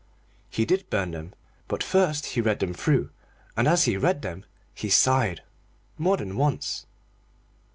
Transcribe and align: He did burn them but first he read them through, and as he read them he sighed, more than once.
He 0.49 0.65
did 0.65 0.89
burn 0.89 1.11
them 1.11 1.35
but 1.67 1.83
first 1.83 2.25
he 2.25 2.41
read 2.41 2.57
them 2.57 2.73
through, 2.73 3.11
and 3.55 3.67
as 3.67 3.83
he 3.83 3.97
read 3.97 4.23
them 4.23 4.45
he 4.73 4.89
sighed, 4.89 5.43
more 5.95 6.17
than 6.17 6.35
once. 6.37 6.87